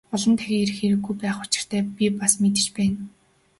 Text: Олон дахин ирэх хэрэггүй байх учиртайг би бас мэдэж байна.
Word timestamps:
Олон 0.15 0.33
дахин 0.37 0.59
ирэх 0.61 0.77
хэрэггүй 0.79 1.15
байх 1.21 1.37
учиртайг 1.45 1.85
би 1.97 2.05
бас 2.19 2.33
мэдэж 2.41 2.67
байна. 2.77 3.01